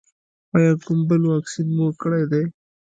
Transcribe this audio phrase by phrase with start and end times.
[0.55, 2.43] ایا کوم بل واکسین مو کړی دی؟